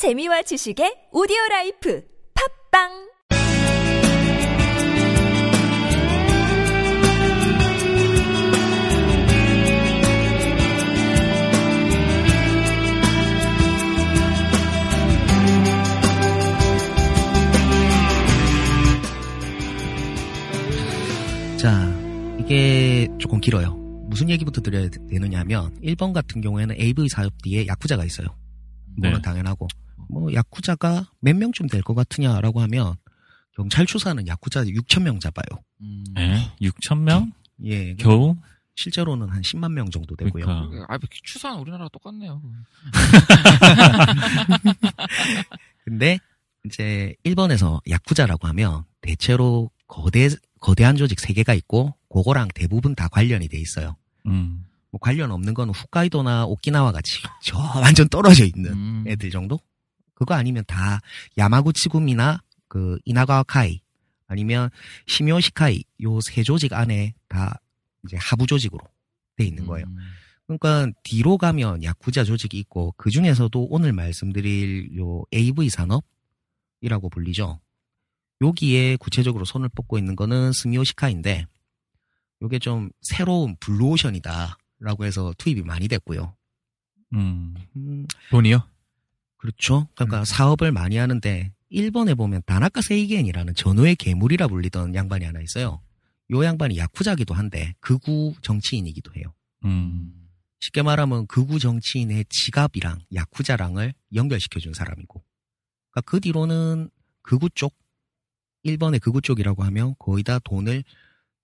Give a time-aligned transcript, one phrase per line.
[0.00, 2.02] 재미와 지식의 오디오 라이프
[2.72, 2.88] 팟빵
[21.58, 21.84] 자,
[22.38, 23.74] 이게 조금 길어요.
[24.08, 28.28] 무슨 얘기부터 드려야 되느냐 하면, 1번 같은 경우에는 AV 사업 뒤에 야쿠자가 있어요.
[28.96, 29.12] 네.
[29.20, 29.68] 당연하고.
[30.08, 32.94] 뭐, 야쿠자가 몇 명쯤 될 것 같으냐라고 하면,
[33.56, 35.44] 경찰 추사는 야쿠자 6천 명 잡아요.
[35.82, 36.04] 음.
[36.18, 36.50] 예?
[36.62, 37.32] 6,000명?
[37.64, 37.94] 예.
[37.96, 38.36] 겨우?
[38.76, 40.46] 실제로는 한 10만 명 정도 되고요.
[40.46, 40.86] 그러니까.
[40.88, 42.40] 아, 추산 우리나라랑 똑같네요.
[45.84, 46.18] 근데,
[46.64, 50.28] 이제, 1번에서 야쿠자라고 하면, 대체로 거대,
[50.60, 53.96] 거대한 조직 3개가 있고, 그거랑 대부분 다 관련이 돼 있어요.
[54.26, 54.66] 음.
[54.92, 59.04] 뭐 관련 없는 거는 홋카이도나 오키나와 같이 저 완전 떨어져 있는 음.
[59.06, 59.60] 애들 정도?
[60.20, 61.00] 그거 아니면 다
[61.38, 63.80] 야마구치구미나 그 이나가와 카이
[64.26, 64.68] 아니면
[65.06, 67.58] 시묘시카이 요 세 조직 안에 다
[68.04, 68.84] 이제 하부 조직으로
[69.36, 69.86] 돼 있는 거예요.
[69.86, 69.96] 음.
[70.46, 77.58] 그러니까 뒤로 가면 야쿠자 조직이 있고 그 중에서도 오늘 말씀드릴 요 AV 산업이라고 불리죠.
[78.42, 81.46] 여기에 구체적으로 손을 뻗고 있는 거는 스미오시카인데
[82.42, 86.36] 요게 좀 새로운 블루오션이다라고 해서 투입이 많이 됐고요.
[87.14, 87.54] 음.
[87.76, 88.62] 음, 돈이요?
[89.40, 89.88] 그렇죠.
[89.94, 95.80] 그러니까 사업을 많이 하는데 일본에 보면 다나카 세이겐이라는 전후의 괴물이라 불리던 양반이 하나 있어요.
[96.30, 99.34] 요 양반이 야쿠자기도 한데 극우 정치인이기도 해요.
[99.64, 100.12] 음.
[100.60, 105.24] 쉽게 말하면 극우 정치인의 지갑이랑 야쿠자랑을 연결시켜준 사람이고.
[105.90, 106.90] 그러니까 그 뒤로는
[107.22, 107.74] 극우 쪽,
[108.62, 110.84] 일본의 극우 쪽이라고 하면 거의 다 돈을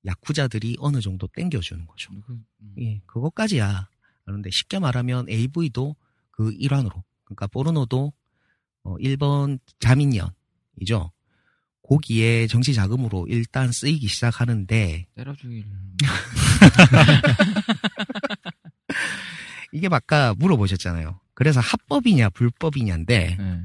[0.05, 2.13] 야쿠자들이 어느 정도 땡겨주는 거죠.
[2.27, 2.75] 그, 음.
[2.79, 3.89] 예, 그것까지야.
[4.27, 5.97] 그런데 쉽게 말하면 AV도
[6.31, 8.13] 그 일환으로, 그러니까 포르노도
[8.85, 11.13] 어, 일본 자민련이죠.
[11.83, 15.71] 거기에 정치 자금으로 일단 쓰이기 시작하는데 때려주기를.
[19.73, 21.21] 이게 아까 물어보셨잖아요.
[21.35, 23.61] 그래서 합법이냐 불법이냐인데 네.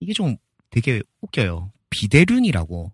[0.00, 0.36] 이게 좀
[0.70, 1.72] 되게 웃겨요.
[1.90, 2.92] 비대륜이라고.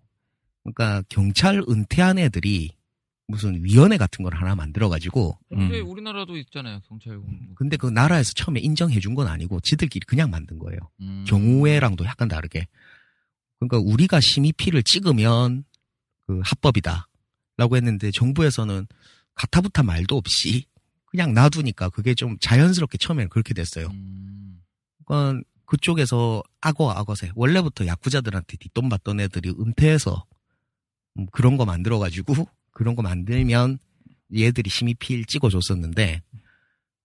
[0.63, 2.77] 그러니까 경찰 은퇴한 애들이
[3.27, 5.89] 무슨 위원회 같은 걸 하나 만들어가지고 근데 음.
[5.89, 7.27] 우리나라도 있잖아요, 경찰국.
[7.57, 10.79] 근데 그 나라에서 처음에 인정해 준 건 아니고 지들끼리 그냥 만든 거예요.
[11.01, 11.25] 음.
[11.27, 12.67] 경우회랑도 약간 다르게.
[13.61, 15.65] 그러니까 우리가 심의피를 찍으면
[16.27, 17.09] 그 합법이다.
[17.57, 18.87] 라고 했는데 정부에서는
[19.35, 20.67] 가타부타 말도 없이
[21.07, 23.87] 그냥 놔두니까 그게 좀 자연스럽게 처음에는 그렇게 됐어요.
[23.93, 24.61] 음.
[25.07, 30.27] 그러니까 그쪽에서 악어 악어새 원래부터 야쿠자들한테 뒷돈 받던 애들이 은퇴해서
[31.19, 32.35] 음, 그런 거 만들어가지고
[32.75, 33.79] 그런 거 만들면
[34.37, 36.21] 얘들이 심의필 찍어줬었는데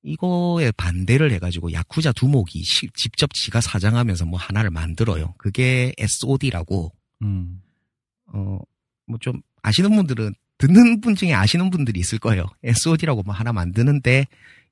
[0.01, 5.33] 이거에 반대를 해가지고 야쿠자 두목이 시- 직접 지가 사장하면서 뭐 하나를 만들어요.
[5.37, 6.91] 그게 SOD라고
[7.21, 7.61] 음.
[8.33, 8.59] 어
[9.07, 12.45] 뭐 좀 아시는 분들은 듣는 분 중에 아시는 분들이 있을 거예요.
[12.63, 14.25] SOD라고 뭐 하나 만드는데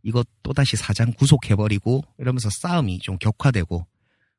[0.04, 3.86] 이거 또다시 사장 구속해버리고 이러면서 싸움이 좀 격화되고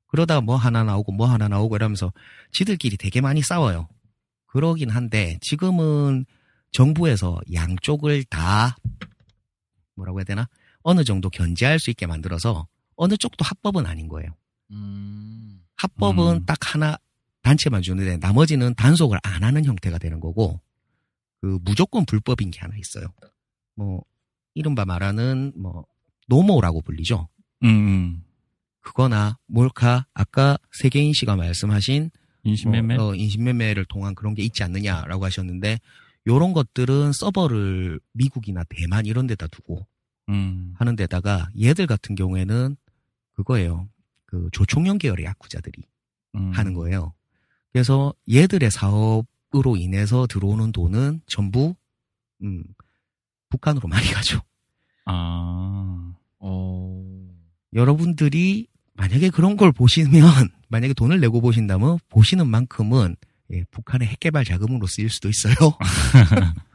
[0.07, 2.13] 그러다 뭐 하나 나오고 뭐 하나 나오고 이러면서
[2.53, 3.89] 지들끼리 되게 많이 싸워요.
[4.47, 6.25] 그러긴 한데 지금은
[6.73, 8.77] 정부에서 양쪽을 다
[9.95, 10.49] 뭐라고 해야 되나
[10.83, 14.31] 어느 정도 견제할 수 있게 만들어서 어느 쪽도 합법은 아닌 거예요.
[14.71, 15.63] 음.
[15.77, 16.45] 합법은 음.
[16.45, 16.97] 딱 하나
[17.43, 20.61] 단체만 주는데 나머지는 단속을 안 하는 형태가 되는 거고
[21.41, 23.07] 그 무조건 불법인 게 하나 있어요.
[23.75, 24.03] 뭐
[24.55, 25.85] 이른바 말하는 뭐
[26.27, 27.29] 노모라고 불리죠.
[27.63, 27.69] 음.
[27.69, 28.25] 음.
[28.81, 32.11] 그거나 몰카 아까 세계인 씨가 말씀하신
[32.45, 32.97] 인신매매?
[32.97, 35.79] 뭐, 어, 인신매매를 통한 그런 게 있지 않느냐라고 하셨는데
[36.29, 39.87] 요런 것들은 서버를 미국이나 대만 이런 데다 두고
[40.29, 40.75] 음.
[40.77, 42.77] 하는 데다가 얘들 같은 경우에는
[43.33, 43.89] 그거예요.
[44.27, 45.83] 그 조총련 계열의 야쿠자들이
[46.35, 46.51] 음.
[46.53, 47.15] 하는 거예요.
[47.73, 51.75] 그래서 얘들의 사업으로 인해서 들어오는 돈은 전부
[52.43, 52.63] 음,
[53.49, 54.41] 북한으로 많이 가죠.
[55.07, 56.15] 아.
[56.41, 57.05] 어.
[57.73, 60.11] 여러분들이 만약에 그런 걸 보시면
[60.69, 63.17] 만약에 돈을 내고 보신다면 보시는 만큼은
[63.53, 65.55] 예, 북한의 핵개발 자금으로 쓰일 수도 있어요.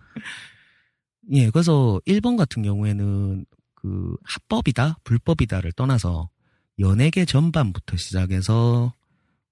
[1.31, 6.29] 예, 그래서 일본 같은 경우에는 그 합법이다, 불법이다를 떠나서
[6.79, 8.93] 연예계 전반부터 시작해서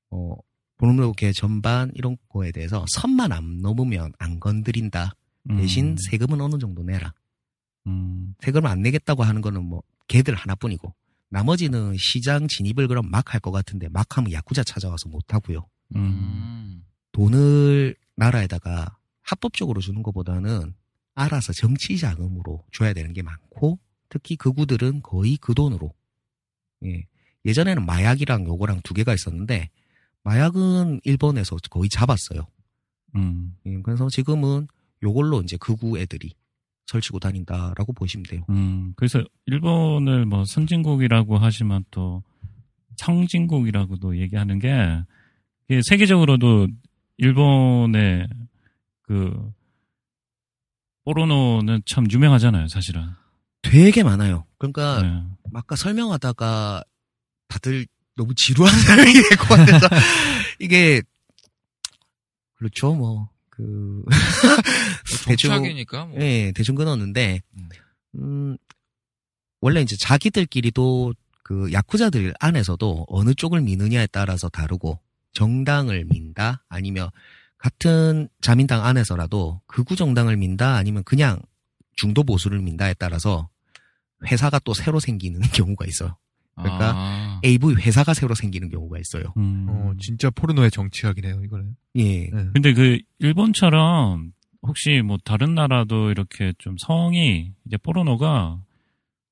[0.09, 0.35] 어
[0.77, 5.15] porno계 전반 이런 거에 대해서 선만 안 넘으면 안 건드린다.
[5.49, 5.97] 대신 음.
[5.97, 7.13] 세금은 어느 정도 내라.
[7.87, 8.35] 음.
[8.41, 10.93] 세금을 안 내겠다고 하는 거는 뭐 걔들 하나뿐이고
[11.29, 15.65] 나머지는 시장 진입을 그럼 막 할 것 같은데 막 하면 야쿠자 찾아와서 못 하고요.
[15.95, 16.83] 음.
[17.11, 17.31] 음.
[17.31, 20.73] 돈을 나라에다가 합법적으로 주는 것보다는
[21.15, 23.79] 알아서 정치 자금으로 줘야 되는 게 많고
[24.09, 25.93] 특히 극우들은 거의 그 돈으로
[26.85, 27.05] 예,
[27.45, 29.69] 예전에는 마약이랑 요거랑 두 개가 있었는데
[30.23, 32.47] 마약은 일본에서 거의 잡았어요.
[33.15, 33.55] 음.
[33.65, 34.67] 예, 그래서 지금은
[35.03, 36.33] 요걸로 이제 극우 애들이
[36.87, 38.43] 설치고 다닌다라고 보시면 돼요.
[38.49, 38.93] 음.
[38.95, 42.23] 그래서 일본을 뭐 선진국이라고 하지만 또
[42.97, 45.03] 청진국이라고도 얘기하는 게
[45.87, 46.67] 세계적으로도
[47.21, 48.27] 일본의
[49.03, 49.51] 그
[51.05, 53.03] 포르노는 참 유명하잖아요, 사실은.
[53.61, 54.45] 되게 많아요.
[54.57, 55.23] 그러니까 네.
[55.53, 56.83] 아까 설명하다가
[57.47, 57.85] 다들
[58.17, 59.87] 너무 지루한 사람이 될 것 같아서
[60.59, 61.01] 이게
[62.55, 64.03] 그렇죠 뭐 그
[65.27, 66.21] 대충 정치학이니까 뭐.
[66.21, 67.69] 예 대충 끊었는데 음.
[68.15, 68.57] 음
[69.59, 71.13] 원래 이제 자기들끼리도
[71.43, 74.99] 그 야쿠자들 안에서도 어느 쪽을 미느냐에 따라서 다르고
[75.33, 77.09] 정당을 민다 아니면
[77.57, 81.39] 같은 자민당 안에서라도 극우 정당을 민다 아니면 그냥
[81.95, 83.49] 중도 보수를 민다에 따라서
[84.25, 86.17] 회사가 또 새로 생기는 경우가 있어요.
[86.55, 87.41] 그러니까 아.
[87.43, 89.33] AV 회사가 새로 생기는 경우가 있어요.
[89.37, 89.65] 음.
[89.69, 91.75] 어, 진짜 포르노의 정치학이네요, 이거는.
[91.95, 92.29] 예.
[92.29, 92.29] 네.
[92.53, 98.61] 근데 그 일본처럼 혹시 뭐 다른 나라도 이렇게 좀 성이 이제 포르노가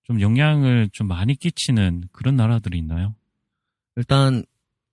[0.03, 3.15] 좀 영향을 좀 많이 끼치는 그런 나라들이 있나요?
[3.95, 4.43] 일단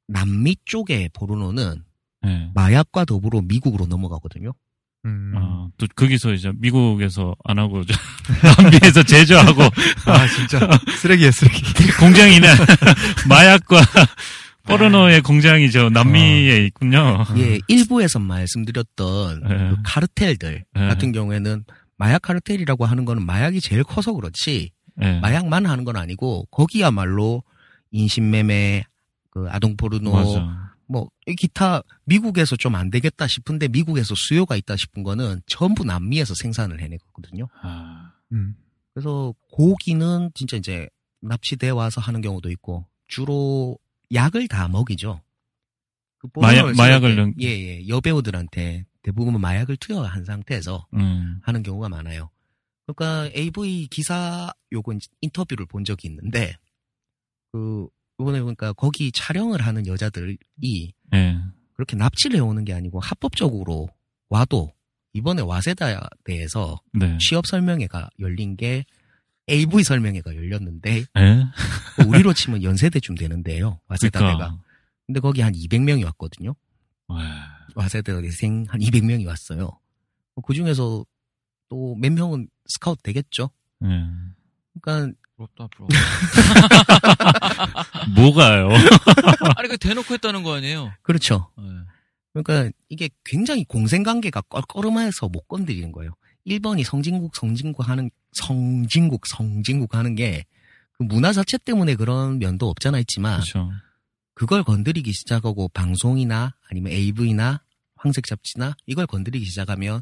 [0.08, 1.82] 남미 쪽의 포르노는
[2.22, 2.50] 네.
[2.54, 4.52] 마약과 더불어 미국으로 넘어가거든요.
[5.04, 5.32] 음.
[5.36, 7.94] 아, 또 거기서 이제 미국에서 안 하고 저
[8.62, 9.62] 남미에서 제조하고
[10.06, 10.68] 아, 진짜.
[10.96, 11.62] 쓰레기야, 쓰레기.
[12.00, 12.48] 공장이나
[13.28, 13.80] 마약과
[14.64, 17.24] 포르노의 공장이 저 남미에 있군요.
[17.36, 19.48] 예, 일부에서 말씀드렸던 네.
[19.70, 20.88] 그 카르텔들 네.
[20.88, 21.64] 같은 경우에는
[21.98, 25.20] 마약 카르텔이라고 하는 거는 마약이 제일 커서 그렇지 네.
[25.20, 27.44] 마약만 하는 건 아니고 거기야말로
[27.92, 28.84] 인신매매,
[29.36, 30.72] 그 아동 포르노, 맞아.
[30.88, 36.80] 뭐 기타 미국에서 좀 안 되겠다 싶은데 미국에서 수요가 있다 싶은 거는 전부 남미에서 생산을
[36.80, 37.46] 해내거든요.
[37.60, 38.56] 아, 음.
[38.94, 40.88] 그래서 고기는 진짜 이제
[41.20, 43.78] 납치돼 와서 하는 경우도 있고 주로
[44.14, 45.20] 약을 다 먹이죠.
[46.18, 47.88] 그 마약- 마약을 예, 예.
[47.88, 51.40] 여배우들한테 대부분 마약을 투여한 상태에서 음.
[51.42, 52.30] 하는 경우가 많아요.
[52.86, 56.56] 그러니까 AV 기사 요거 이제 인터뷰를 본 적이 있는데
[57.52, 57.86] 그
[58.20, 60.38] 이번에 보니까 거기 촬영을 하는 여자들이
[61.14, 61.38] 예.
[61.74, 63.88] 그렇게 납치를 해오는 게 아니고 합법적으로
[64.28, 64.72] 와도
[65.12, 67.18] 이번에 와세다대에서 네.
[67.18, 68.84] 취업 설명회가 열린 게
[69.48, 71.46] AV 설명회가 열렸는데 예?
[72.06, 73.80] 우리로 치면 연세대쯤 되는데요.
[73.88, 74.34] 와세다대가.
[74.36, 74.62] 그러니까.
[75.06, 76.54] 근데 거기 한 200명이 왔거든요.
[77.08, 77.20] 와.
[77.74, 79.78] 와세대생 한 200명이 왔어요.
[80.46, 81.04] 그 중에서
[81.68, 83.50] 또 몇 명은 스카우트 되겠죠.
[83.84, 83.88] 예.
[84.80, 85.96] 그러니까 부럽다, 부럽다.
[88.14, 88.68] 뭐가요?
[89.56, 90.92] 아니, 그 대놓고 했다는 거 아니에요?
[91.02, 91.50] 그렇죠.
[91.58, 91.64] 네.
[92.32, 96.12] 그러니까 이게 굉장히 공생관계가 껄끄름해서 못 건드리는 거예요.
[96.46, 100.44] 1번이 성진국 성진국 하는 성진국 성진국 하는 게
[100.98, 103.70] 그 문화 자체 때문에 그런 면도 없잖아 있지만 그렇죠.
[104.34, 107.62] 그걸 건드리기 시작하고 방송이나 아니면 AV나
[107.96, 110.00] 황색 잡지나 이걸 건드리기 시작하면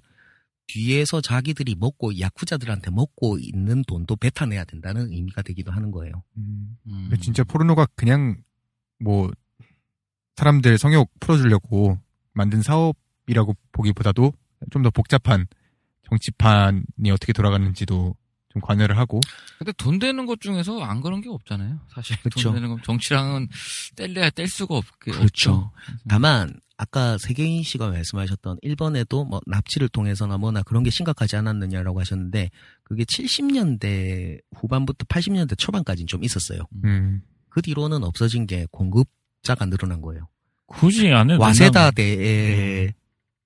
[0.67, 6.23] 뒤에서 자기들이 먹고 야쿠자들한테 먹고 있는 돈도 뱉어내야 된다는 의미가 되기도 하는 거예요.
[6.39, 6.79] 음.
[6.87, 7.11] 음.
[7.21, 8.37] 진짜 포르노가 그냥
[8.99, 9.31] 뭐
[10.37, 11.99] 사람들 성욕 풀어주려고
[12.33, 14.33] 만든 사업이라고 보기보다도
[14.71, 15.47] 좀 더 복잡한
[16.09, 18.15] 정치판이 어떻게 돌아가는지도
[18.53, 19.21] 좀 관여를 하고
[19.59, 21.81] 근데 돈 되는 것 중에서 안 그런 게 없잖아요.
[21.89, 22.41] 사실 그쵸.
[22.45, 23.49] 돈 되는 건 정치랑은
[23.97, 25.23] 뗄래야 뗄 수가 없, 그렇죠.
[25.23, 25.73] 없죠.
[26.09, 32.51] 다만 아까 세계인 씨가 말씀하셨던 일본에도 뭐 납치를 통해서나 뭐나 그런 게 심각하지 않았느냐라고 하셨는데
[32.83, 36.61] 그게 70년대 후반부터 80년대 초반까지는 좀 있었어요.
[36.85, 37.23] 음.
[37.49, 40.29] 그 뒤로는 없어진 게 공급자가 늘어난 거예요.
[40.67, 42.93] 굳이 안 해도 와세다대에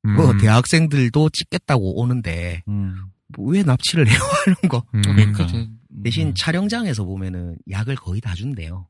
[0.04, 0.14] 음.
[0.16, 2.96] 뭐 대학생들도 찍겠다고 오는데 음.
[3.36, 4.82] 뭐 왜 납치를 해요 하는 거.
[4.94, 5.02] 음.
[5.02, 5.46] 그러니까.
[5.46, 5.78] 제- 음.
[6.02, 8.88] 대신 촬영장에서 보면은 약을 거의 다 준대요.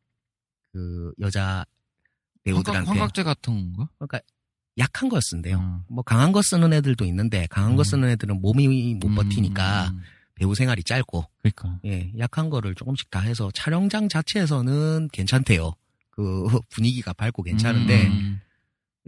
[0.73, 1.64] 그 여자
[2.45, 2.76] 배우들한테.
[2.87, 3.88] 환각, 환각제 같은 거?
[3.99, 4.21] 그러니까
[4.78, 5.58] 약한 걸 쓴대요.
[5.58, 5.80] 음.
[5.88, 7.85] 뭐 강한 거 쓰는 애들도 있는데 강한 거 음.
[7.85, 10.00] 쓰는 애들은 몸이 못 음, 버티니까 음.
[10.35, 11.80] 배우 생활이 짧고 그러니까.
[11.85, 15.73] 예 약한 거를 조금씩 다 해서 촬영장 자체에서는 괜찮대요.
[16.11, 18.40] 그 분위기가 밝고 괜찮은데 음.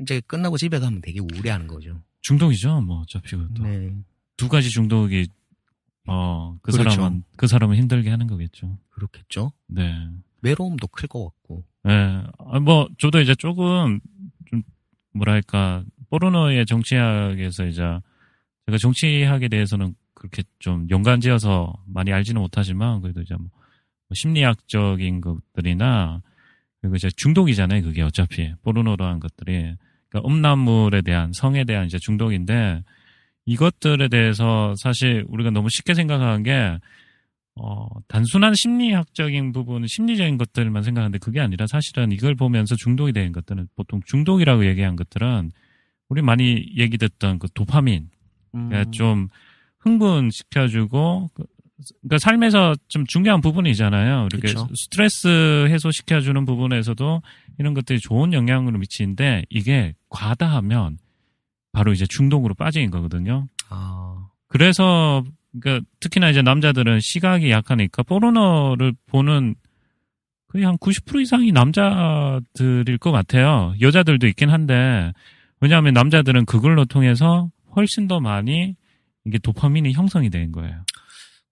[0.00, 2.00] 이제 끝나고 집에 가면 되게 우울해하는 거죠.
[2.22, 3.62] 중독이죠, 뭐 어차피 그것도.
[3.62, 3.92] 네
[4.36, 5.28] 두 가지 중독이
[6.06, 6.90] 어, 그 그렇죠.
[6.92, 8.78] 사람은 그 사람은 힘들게 하는 거겠죠.
[8.88, 9.52] 그렇겠죠.
[9.66, 10.08] 네.
[10.40, 11.62] 외로움도 클 것 같고.
[11.86, 12.22] 예.
[12.38, 14.00] 아, 뭐 저도 이제 조금
[14.48, 14.62] 좀
[15.12, 17.82] 뭐랄까 포르노의 정치학에서 이제
[18.66, 23.48] 제가 정치학에 대해서는 그렇게 좀 연관지어서 많이 알지는 못하지만 그래도 이제 뭐
[24.12, 26.22] 심리학적인 것들이나
[26.80, 27.82] 그리고 이제 중독이잖아요.
[27.82, 29.76] 그게 어차피 포르노라는 것들이
[30.08, 32.82] 그러니까 음란물에 대한 성에 대한 이제 중독인데
[33.46, 36.78] 이것들에 대해서 사실 우리가 너무 쉽게 생각하는 게
[37.62, 43.68] 어, 단순한 심리학적인 부분, 심리적인 것들만 생각하는데 그게 아니라 사실은 이걸 보면서 중독이 되는 것들은
[43.76, 45.52] 보통 중독이라고 얘기한 것들은
[46.08, 48.08] 우리 많이 얘기 듣던 그 도파민,
[48.54, 48.68] 음.
[48.70, 49.28] 그러니까 좀
[49.80, 51.44] 흥분시켜주고 그-
[52.02, 54.28] 그러니까 삶에서 좀 중요한 부분이잖아요.
[54.32, 54.66] 이렇게 그쵸.
[54.74, 57.22] 스트레스 해소시켜주는 부분에서도
[57.58, 60.98] 이런 것들이 좋은 영향을 미치는데 이게 과다하면
[61.72, 63.48] 바로 이제 중독으로 빠지는 거거든요.
[63.68, 65.24] 아, 그래서
[65.58, 69.54] 그러니까 특히나 이제 남자들은 시각이 약하니까 포르노를 보는
[70.48, 73.74] 거의 한 90% 이상이 남자들일 것 같아요.
[73.80, 75.12] 여자들도 있긴 한데
[75.60, 78.74] 왜냐하면 남자들은 그걸로 통해서 훨씬 더 많이
[79.26, 80.84] 이게 도파민이 형성이 되는 거예요.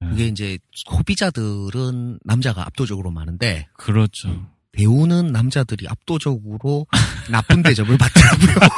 [0.00, 0.08] 네.
[0.08, 4.48] 그게 이제 소비자들은 남자가 압도적으로 많은데 그렇죠.
[4.72, 6.86] 배우는 남자들이 압도적으로
[7.30, 8.68] 나쁜 대접을 받더라고요.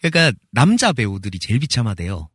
[0.00, 2.28] 그러니까 남자 배우들이 제일 비참하대요.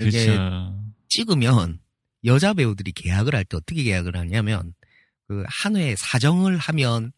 [0.00, 0.82] 이게 그렇죠.
[1.08, 1.78] 찍으면
[2.24, 4.74] 여자 배우들이 계약을 할 때 어떻게 계약을 하냐면
[5.26, 7.12] 그 한 회 사정을 하면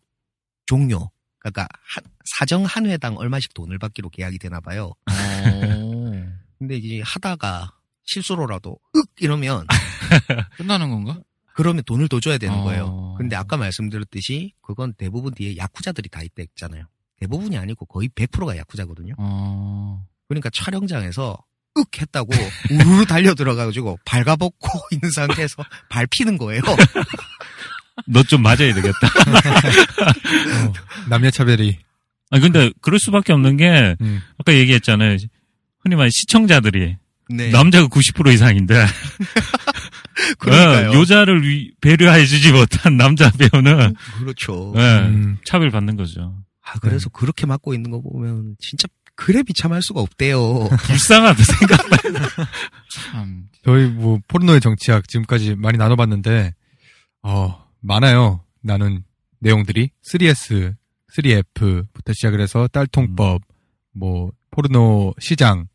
[0.66, 1.10] 종료.
[1.38, 4.92] 그러니까 한- 사정 한 회당 얼마씩 돈을 받기로 계약이 되나 봐요.
[5.10, 7.72] 어, 근데 이제 하다가
[8.04, 9.66] 실수로라도 윽 이러면
[10.56, 11.20] 끝나는 건가?
[11.54, 12.62] 그러면 돈을 더 줘야 되는 어.
[12.64, 13.14] 거예요.
[13.18, 16.86] 근데 아까 말씀드렸듯이 그건 대부분 뒤에 야쿠자들이 다 있다 했잖아요.
[17.16, 19.14] 대부분이 아니고 거의 100%가 야쿠자거든요.
[19.18, 21.36] 어, 그러니까 촬영장에서
[21.78, 22.32] 윽 했다고
[22.70, 26.62] 우르르 달려 들어가가지고 발가벗고 있는 상태에서 밟히는 거예요.
[28.06, 29.06] 너 좀 맞아야 되겠다.
[29.06, 30.72] 어,
[31.08, 31.78] 남녀 차별이.
[32.30, 34.20] 아 근데 그럴 수밖에 없는 게 음.
[34.38, 35.16] 아까 얘기했잖아요.
[35.80, 36.96] 흔히 말해 시청자들이
[37.28, 37.50] 네.
[37.50, 38.86] 남자가 90% 이상인데
[40.38, 40.90] 그러니까요.
[40.90, 44.72] 어, 여자를 위- 배려해주지 못한 남자 배우는 그렇죠.
[44.76, 45.38] 예, 음.
[45.44, 46.36] 차별받는 거죠.
[46.64, 50.68] 아, 그래서 그렇게 맞고 있는 거 보면 진짜 그래 비참할 수가 없대요.
[50.86, 51.98] 불쌍하다 생각만
[52.90, 53.48] 참.
[53.64, 56.54] 저희 뭐 포르노의 정치학 지금까지 많이 나눠봤는데
[57.22, 58.44] 어 많아요.
[58.60, 59.04] 나는
[59.40, 60.74] 내용들이 3S,
[61.12, 63.42] 3F부터 시작을 해서 딸통법,
[63.92, 65.68] 뭐 포르노 시장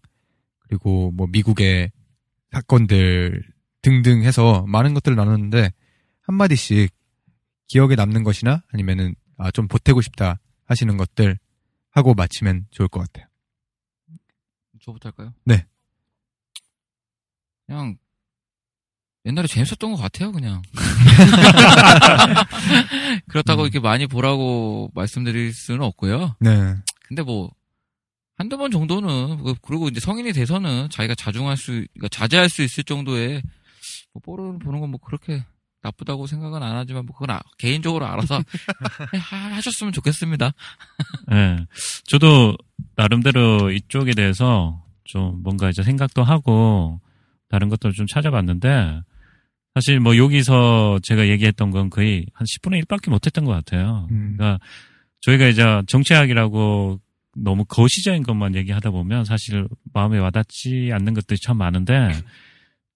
[0.60, 1.91] 그리고 뭐 미국의
[2.51, 3.44] 사건들
[3.82, 5.72] 등등 해서 많은 것들을 나눴는데
[6.22, 6.94] 한 마디씩
[7.67, 11.38] 기억에 남는 것이나 아니면은 아, 좀 보태고 싶다 하시는 것들
[11.91, 13.27] 하고 마치면 좋을 것 같아요.
[14.88, 15.34] 저부터 할까요?
[15.44, 15.65] 네.
[17.65, 17.98] 그냥
[19.25, 20.62] 옛날에 재밌었던 것 같아요, 그냥.
[23.27, 23.65] 그렇다고 음.
[23.65, 26.38] 이렇게 많이 보라고 말씀드릴 수는 없고요.
[26.39, 26.75] 네.
[27.08, 27.51] 근데 뭐
[28.38, 32.84] 한두 번 정도는 그- 그리고 이제 성인이 돼서는 자기가 자중할 수, 그러니까 자제할 수 있을
[32.86, 33.41] 정도의
[34.13, 35.44] 뭐 뽀를 보는 건 뭐 그렇게
[35.82, 38.38] 나쁘다고 생각은 안 하지만 뭐 그건 아- 개인적으로 알아서
[39.20, 40.53] 하- 하셨으면 좋겠습니다.
[41.34, 41.65] 예.
[42.06, 42.56] 저도
[42.98, 47.00] 나름대로 이쪽에 대해서 좀 뭔가 이제 생각도 하고
[47.48, 49.01] 다른 것들을 좀 찾아봤는데
[49.75, 54.08] 사실 뭐 여기서 제가 얘기했던 건 거의 한 10분의 1밖에 못했던 것 같아요.
[54.12, 54.36] 음.
[54.36, 54.60] 그러니까
[55.22, 57.00] 저희가 이제 정치학이라고
[57.36, 62.10] 너무 거시적인 것만 얘기하다 보면 사실 마음에 와닿지 않는 것들이 참 많은데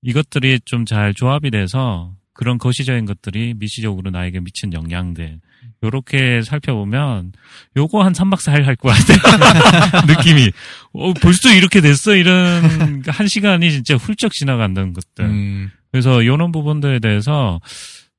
[0.01, 5.39] 이것들이 좀 잘 조합이 돼서 그런 거시적인 것들이 미시적으로 나에게 미친 영향들
[5.83, 7.33] 요렇게 살펴보면
[7.77, 10.05] 요거 한 3박 4일 할 것 같아요.
[10.07, 10.51] 느낌이.
[10.93, 12.15] 어, 벌써 이렇게 됐어?
[12.15, 15.25] 이런 한 시간이 진짜 훌쩍 지나간다는 것들.
[15.25, 17.59] 음, 그래서 이런 부분들에 대해서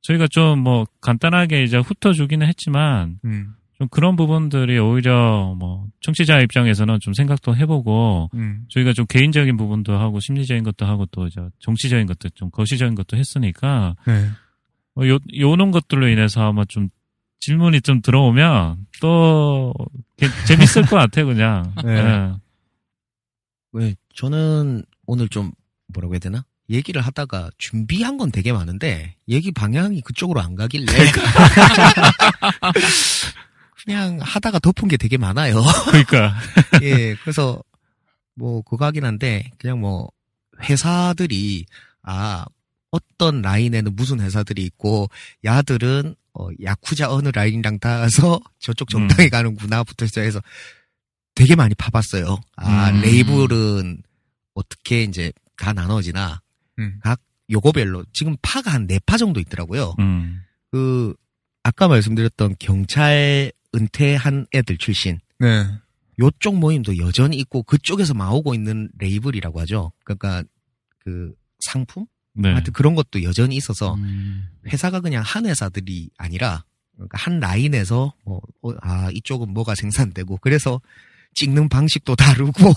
[0.03, 6.99] 저희가 좀 뭐 간단하게 이제 훑어주기는 했지만 음, 좀 그런 부분들이 오히려 뭐 청취자 입장에서는
[7.01, 8.65] 좀 생각도 해보고 음.
[8.71, 13.17] 저희가 좀 개인적인 부분도 하고 심리적인 것도 하고 또 이제 정치적인 것도 좀 거시적인 것도
[13.17, 14.29] 했으니까 네.
[14.97, 16.89] 어, 요 요런 것들로 인해서 아마 좀
[17.47, 19.75] 질문이 좀 들어오면 또
[20.17, 21.75] 게- 재밌을 것 같아 그냥.
[21.85, 21.93] 네.
[21.99, 22.33] 예.
[23.73, 25.51] 왜 저는 오늘 좀
[25.89, 26.45] 뭐라고 해야 되나?
[26.71, 30.87] 얘기를 하다가 준비한 건 되게 많은데 얘기 방향이 그쪽으로 안 가길래
[33.85, 35.61] 그냥 하다가 덮은 게 되게 많아요.
[35.91, 36.37] 그러니까
[36.83, 37.61] 예, 그래서
[38.37, 40.09] 뭐 그거 하긴 한데 그냥 뭐
[40.63, 41.67] 회사들이
[42.05, 42.45] 아
[42.93, 45.09] 어떤 라인에는 무슨 회사들이 있고
[45.45, 50.41] 야들은 어, 야쿠자 어느 라인이랑 닿아서 저쪽 정당에 가는구나부터 시작해서
[51.35, 52.39] 되게 많이 파봤어요.
[52.57, 53.01] 아 음.
[53.03, 54.03] 레이블은
[54.55, 56.41] 어떻게 이제 다 나눠지나
[56.79, 57.01] 음.
[57.51, 59.95] 요거별로 지금 파가 한 네 파 정도 있더라고요.
[59.99, 60.43] 음.
[60.71, 61.15] 그
[61.63, 65.67] 아까 말씀드렸던 경찰 은퇴한 애들 출신 네.
[66.19, 69.93] 요쪽 모임도 여전히 있고 그쪽에서 나오고 있는 레이블이라고 하죠.
[70.05, 70.43] 그러니까
[70.99, 72.07] 그 상품?
[72.35, 72.51] 네.
[72.51, 78.41] 하여튼 그런 것도 여전히 있어서 음, 회사가 그냥 한 회사들이 아니라 그러니까 한 라인에서 뭐,
[78.63, 80.81] 어, 아 이쪽은 뭐가 생산되고 그래서
[81.35, 82.73] 찍는 방식도 다르고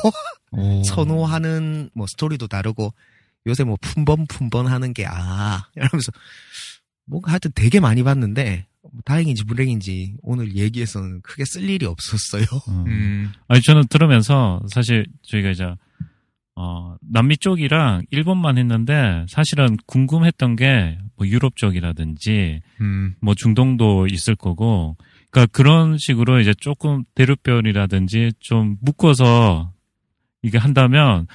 [0.52, 0.84] 오.
[0.88, 2.94] 선호하는 뭐 스토리도 다르고
[3.48, 6.12] 요새 뭐 푼번 푼번 하는 게 아 이러면서
[7.06, 12.46] 뭔가 하여튼 되게 많이 봤는데 뭐 다행인지 불행인지 오늘 얘기에서는 크게 쓸 일이 없었어요.
[12.70, 12.84] 음.
[12.88, 13.34] 음.
[13.48, 15.66] 아니 저는 들으면서 사실 저희가 이제
[16.56, 23.16] 어 남미 쪽이랑 일본만 했는데 사실은 궁금했던 게 뭐 유럽 쪽이라든지 음.
[23.22, 24.98] 뭐 중동도 있을 거고
[25.30, 29.72] 그러니까 그런 식으로 이제 조금 대륙별이라든지 좀 묶어서
[30.42, 31.28] 이게 한다면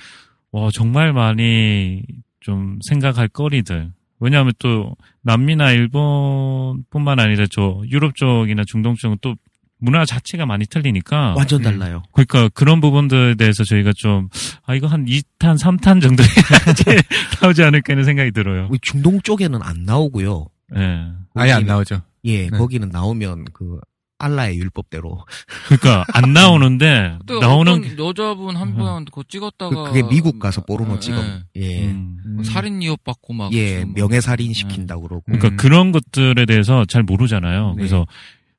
[0.52, 2.02] 와 정말 많이
[2.40, 9.34] 좀 생각할 거리들 왜냐하면 또 남미나 일본뿐만 아니라 저 유럽 쪽이나 중동 쪽은 또
[9.80, 11.64] 문화 자체가 많이 틀리니까 완전 음.
[11.64, 12.02] 달라요.
[12.12, 14.28] 그러니까 그런 부분들에 대해서 저희가 좀,
[14.66, 16.84] 아, 이거 한 2탄, 3탄 정도 해야지
[17.42, 18.68] 나오지 않을까 하는 생각이 들어요.
[18.70, 20.46] 우리 중동 쪽에는 안 나오고요.
[20.76, 21.06] 예.
[21.34, 22.02] 아예 안 나오죠.
[22.24, 22.56] 예, 네.
[22.58, 23.80] 거기는 나오면 그
[24.22, 25.24] 알라의 율법대로
[25.66, 31.00] 그러니까 안 나오는데, 또 나오는, 여자분 한분 그거 찍었다가 그, 게 미국 가서 포르노 예,
[31.00, 32.18] 지금 예, 음.
[32.34, 35.56] 뭐 살인 이업 받고 막 예, 지금 막- 명예 살인 시킨다 고 그러고 그러니까 음.
[35.56, 37.70] 그런 것들에 대해서 잘 모르잖아요.
[37.70, 37.74] 네.
[37.76, 38.06] 그래서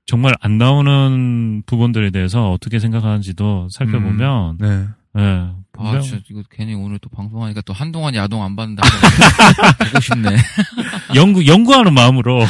[0.05, 4.88] 정말 안 나오는 부분들에 대해서 어떻게 생각하는지도 살펴보면, 네.
[5.17, 5.50] 예.
[5.77, 8.81] 아, 진짜 이거 괜히 오늘 또 방송하니까 또 한동안 야동 안 봤는데
[9.88, 10.29] 보고 싶네.
[11.15, 12.46] 연구, 연구하는 마음으로.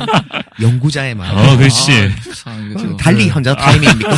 [0.60, 1.36] 연구자의 마음.
[1.36, 1.92] 어, 그렇지.
[1.92, 4.10] 아, 참, 달리 현자 타임입니까?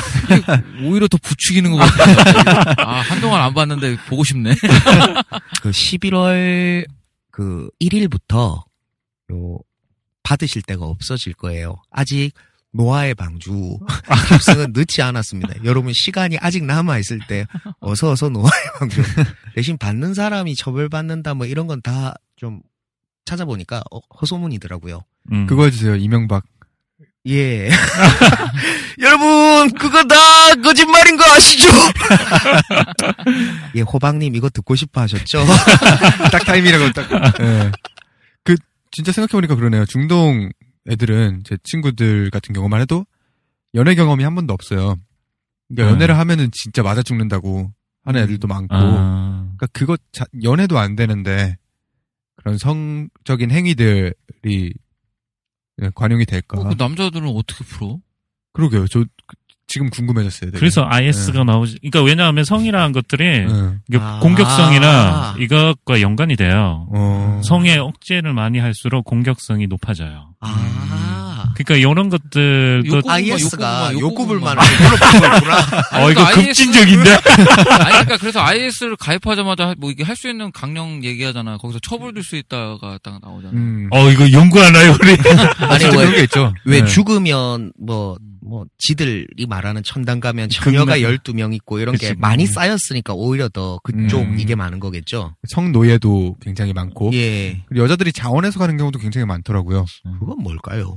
[0.85, 2.17] 오히려 더 부추기는 것 같아요.
[2.79, 4.55] 아, 한동안 안 봤는데 보고 싶네.
[5.63, 6.87] 그 11월
[7.31, 8.63] 그 1일부터
[9.33, 9.59] 요
[10.23, 11.77] 받으실 때가 없어질 거예요.
[11.91, 12.33] 아직
[12.73, 13.79] 노아의 방주
[14.29, 15.55] 깁스는 늦지 않았습니다.
[15.65, 17.47] 여러분 시간이 아직 남아 있을 때
[17.81, 19.03] 어서 어서 노아의 방주
[19.55, 22.61] 대신 받는 사람이 처벌받는다 뭐 이런 건 다 좀
[23.25, 25.05] 찾아보니까 어, 허소문이더라고요.
[25.31, 25.47] 음.
[25.47, 25.95] 그거 해주세요.
[25.95, 26.45] 이명박.
[27.29, 27.71] 예.
[28.99, 30.17] 여러분, 그거 다
[30.57, 31.69] 거짓말인 거 아시죠?
[33.77, 35.45] 예, 호박님 이거 듣고 싶어 하셨죠?
[36.33, 37.09] 딱 타임이라고 딱.
[37.41, 37.71] 예.
[38.43, 38.57] 그
[38.91, 39.87] 진짜 생각해보니까 그러네요.
[39.87, 40.51] 중동
[40.89, 43.07] 애들은 제 친구들 같은 경우만 해도
[43.75, 44.97] 연애 경험이 한 번도 없어요.
[45.69, 45.95] 그러니까 음.
[45.97, 47.73] 연애를 하면은 진짜 맞아 죽는다고
[48.05, 48.75] 하는 애들도 많고.
[48.75, 51.57] 아, 그러니까 그거 자- 연애도 안 되는데
[52.37, 54.73] 그런 성적인 행위들이
[55.83, 56.61] 예, 관용이 될까?
[56.61, 57.99] 어, 그 남자들은 어떻게 풀어?
[58.53, 58.87] 그러게요.
[58.89, 59.37] 저 그-
[59.69, 60.51] 지금 궁금해졌어요.
[60.51, 60.59] 되게.
[60.59, 61.79] 그래서 IS가 나오지.
[61.79, 63.47] 그러니까 왜냐하면 성이라는 것들이 예.
[63.89, 64.19] 이게 아.
[64.21, 66.89] 공격성이나 이것과 연관이 돼요.
[66.95, 67.41] 어.
[67.45, 70.32] 성의 억제를 많이 할수록 공격성이 높아져요.
[70.43, 71.53] 아.
[71.55, 73.93] 그러니까 이런 것들도 욕구- IS가.
[73.93, 74.63] 물어본 거구나.
[75.93, 77.11] 어 이거 그러니까 급진적인데.
[77.71, 81.57] 아니, 그러니까 그래서 IS를 가입하자마자 뭐 이게 할 수 있는 강령 얘기하잖아.
[81.59, 83.53] 거기서 처벌 줄수 있다가 딱 나오잖아.
[83.55, 83.89] 음.
[83.91, 85.11] 어 이거 연구하나요 우리?
[85.67, 86.55] 아니, 진짜 그런 왜, 게 있죠.
[86.65, 86.85] 왜 예.
[86.85, 91.13] 죽으면 뭐, 뭐, 지들이 말하는 천당 가면 처녀가 극명.
[91.17, 92.19] 12명 있고 이런 게 그치.
[92.21, 92.47] 많이 음.
[92.47, 94.37] 쌓였으니까 오히려 더 그쪽 음.
[94.39, 95.35] 이게 많은 거겠죠.
[95.49, 97.63] 성노예도 굉장히 많고 예.
[97.67, 99.85] 그리고 여자들이 자원해서 가는 경우도 굉장히 많더라고요.
[100.21, 100.97] 그건 뭘까요?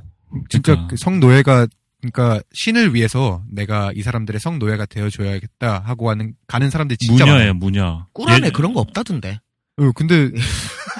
[0.49, 0.87] 진짜 그러니까.
[0.91, 1.67] 그 성노예가
[2.01, 8.05] 그러니까 신을 위해서 내가 이 사람들의 성노예가 되어줘야겠다 하고 하는 가는 사람들이 진짜 무녀예요 무녀.
[8.13, 9.39] 꿀 안에 예- 그런 거 없다던데.
[9.77, 10.29] 어, 근데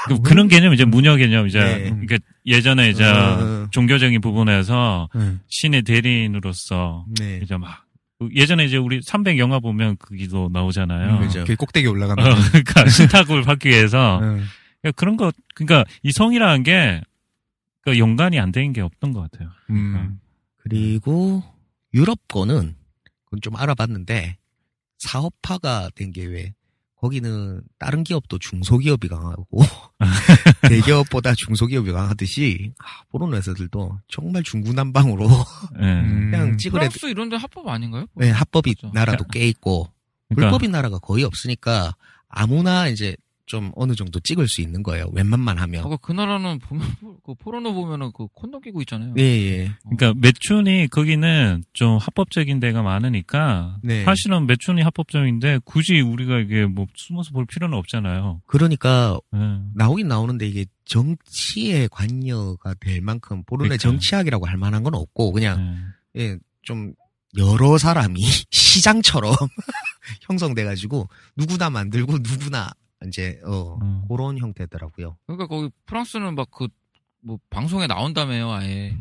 [0.08, 1.84] 그- 그런 개념 이제 무녀 개념 이제 네.
[1.90, 3.68] 그러니까 예전에 이제 어.
[3.72, 5.36] 종교적인 부분에서 네.
[5.48, 7.40] 신의 대리인으로서 네.
[7.44, 7.84] 이제 막
[8.34, 11.20] 예전에 이제 우리 300 영화 보면 그기도 나오잖아요.
[11.20, 11.40] 그죠.
[11.40, 14.28] 이렇게 꼭대기 올라가면 어, 그러니까 신탁을 받기 위해서 네.
[14.82, 17.02] 그러니까 그런 거 그러니까 이 성이라는 게
[17.86, 19.50] 그 연관이 안 되는 게 없던 것 같아요.
[19.70, 20.20] 음.
[20.58, 21.44] 그리고
[21.94, 22.76] 유럽 거는
[23.26, 24.38] 그건 좀 알아봤는데
[24.98, 26.54] 사업화가 된 게 왜
[26.98, 29.46] 거기는 다른 기업도 중소기업이 강하고
[30.68, 35.28] 대기업보다 중소기업이 강하듯이 아, 포르노 회사들도 정말 중구난방으로
[35.82, 35.86] 예.
[35.86, 36.32] 음.
[36.32, 38.08] 그냥 찍으래 프랑스 이런 데 합법 아닌가요?
[38.16, 38.92] 네, 합법이 맞죠.
[38.94, 39.88] 나라도 꽤 있고
[40.30, 41.94] 그러니까 불법인 나라가 거의 없으니까
[42.28, 43.16] 아무나 이제
[43.46, 45.08] 좀 어느 정도 찍을 수 있는 거예요.
[45.14, 45.86] 웬만만 하면.
[45.86, 46.82] 아까 그 나라는 보면
[47.24, 49.14] 그 포르노 보면은 그 콘돔 끼고 있잖아요.
[49.18, 49.72] 예, 예.
[49.84, 54.04] 그러니까 매춘이 거기는 좀 합법적인 데가 많으니까 네.
[54.04, 58.42] 사실은 매춘이 합법적인데 굳이 우리가 이게 뭐 숨어서 볼 필요는 없잖아요.
[58.48, 59.38] 그러니까 예.
[59.76, 63.92] 나오긴 나오는데 이게 정치에 관여가 될 만큼 포르노의 그러니까요.
[63.92, 66.22] 정치학이라고 할 만한 건 없고 그냥 예.
[66.22, 66.94] 예, 좀
[67.38, 68.20] 여러 사람이
[68.52, 69.36] 시장처럼
[70.22, 72.72] 형성돼가지고 누구나 만들고 누구나
[73.08, 74.04] 이제 어 음.
[74.10, 75.18] 그런 형태더라고요.
[75.28, 76.68] 그러니까 거기 프랑스는 막 그
[77.28, 78.96] 뭐 방송에 나온다며요, 아예.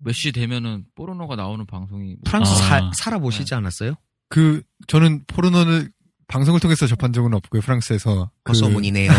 [0.00, 2.54] 몇 시 되면은 포르노가 나오는 방송이 뭐- 프랑스 아.
[2.56, 3.94] 사- 살아보시지 않았어요?
[4.28, 5.90] 그 저는 포르노를
[6.26, 7.62] 방송을 통해서 접한 적은 없고요.
[7.62, 9.10] 프랑스에서 그- 헛소문이네요.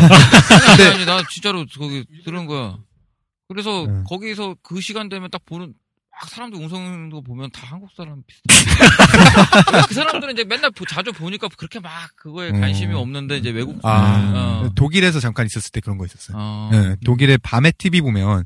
[0.78, 2.78] 아니, 아니, 나 진짜로 거기 들은 거야.
[3.48, 4.04] 그래서 네.
[4.06, 5.74] 거기서 그 시간 되면 딱 보는, 막
[6.28, 8.54] 사람들 웅성이는 거 보면 다 한국 사람 비슷해.
[9.88, 12.98] 그 사람들은 이제 맨날 보- 자주 보니까 그렇게 막 그거에 관심이 음.
[12.98, 14.70] 없는데 이제 외국 아, 어.
[14.74, 16.36] 독일에서 잠깐 있었을 때 그런 거 있었어요.
[16.38, 16.68] 어.
[16.72, 18.44] 네, 독일의 밤에 TV 보면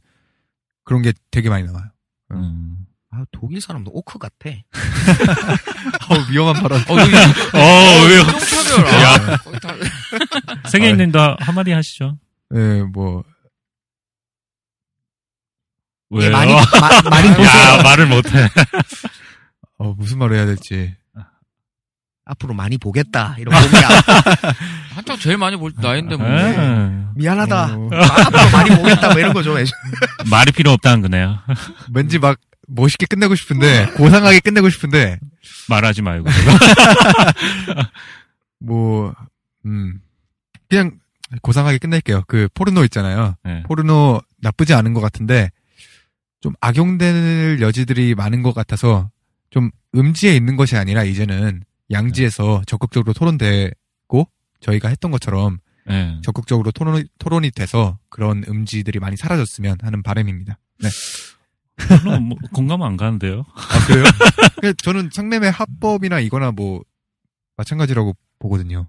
[0.84, 1.86] 그런 게 되게 많이 나와요.
[2.32, 2.86] 음.
[3.10, 4.50] 아, 독일 사람도 오크 같아.
[6.10, 6.80] 어, 위험한 발언.
[6.80, 7.14] 어, 여기
[7.54, 8.20] 어, 왜요?
[8.22, 8.86] 인종차별.
[9.32, 9.74] 아, 거의 다-
[10.68, 12.18] 세계인님도 한마디 하시죠.
[12.50, 13.22] 네, 뭐
[16.22, 16.30] 예?
[16.30, 16.62] 많이, 마-
[17.10, 17.46] 많이 보세요.
[17.46, 18.48] 야, 말을 못해.
[19.78, 20.94] 어, 무슨 말을 해야 될지.
[22.26, 23.36] 앞으로 많이 보겠다.
[23.38, 23.88] 이런 의미야.
[24.94, 26.26] 한창 제일 많이 볼 나이인데 뭐.
[26.26, 27.04] 예.
[27.16, 27.74] 미안하다.
[27.76, 29.08] 어, 아, 앞으로 많이 보겠다.
[29.10, 29.72] 뭐 이런 거좀 해줘.
[30.30, 31.38] 말이 필요 없다는 거네요.
[31.92, 35.18] 왠지 막 멋있게 끝내고 싶은데 고상하게 끝내고 싶은데
[35.68, 36.30] 말하지 말고.
[38.60, 39.14] 뭐
[39.66, 40.00] 음.
[40.70, 40.92] 그냥
[41.42, 42.22] 고상하게 끝낼게요.
[42.26, 43.36] 그 포르노 있잖아요.
[43.44, 43.62] 네.
[43.64, 45.50] 포르노 나쁘지 않은 것 같은데
[46.44, 49.10] 좀 악용될 여지들이 많은 것 같아서
[49.48, 54.28] 좀 음지에 있는 것이 아니라 이제는 양지에서 적극적으로 토론되고
[54.60, 55.56] 저희가 했던 것처럼
[55.88, 56.18] 예.
[56.22, 60.58] 적극적으로 토론, 토론이 돼서 그런 음지들이 많이 사라졌으면 하는 바람입니다.
[60.80, 60.90] 네.
[61.88, 63.46] 저는 뭐 공감 안 가는데요.
[63.54, 64.04] 아, 그래요?
[64.60, 66.82] 그 저는 상nem의 합법이나 이거나 뭐
[67.56, 68.86] 마찬가지라고 보거든요.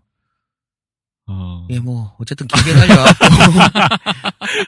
[1.28, 3.26] 어, 예, 뭐, 어쨌든 길게 달려왔고.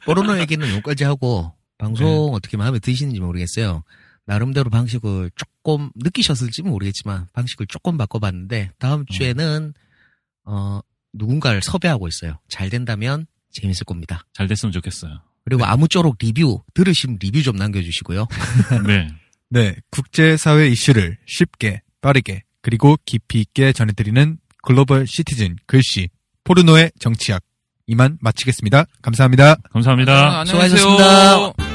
[0.05, 3.83] 포르노 얘기는 여기까지 하고, 방송 어떻게 마음에 드시는지 모르겠어요.
[4.25, 9.73] 나름대로 방식을 조금 느끼셨을지 모르겠지만, 방식을 조금 바꿔봤는데, 다음 주에는,
[10.43, 10.81] 어,
[11.13, 12.39] 누군가를 섭외하고 있어요.
[12.49, 14.25] 잘 된다면 재밌을 겁니다.
[14.33, 15.21] 잘 됐으면 좋겠어요.
[15.45, 18.27] 그리고 아무쪼록 리뷰, 들으신 리뷰 좀 남겨주시고요.
[18.85, 19.07] 네.
[19.49, 26.09] 네, 국제사회 이슈를 쉽게, 빠르게, 그리고 깊이 있게 전해드리는 글로벌 시티즌 글씨,
[26.43, 27.41] 포르노의 정치학.
[27.87, 28.85] 이만 마치겠습니다.
[29.01, 29.55] 감사합니다.
[29.71, 30.13] 감사합니다.
[30.13, 30.77] 아, 안녕히 계세요.
[30.79, 31.66] 수고하셨습니다.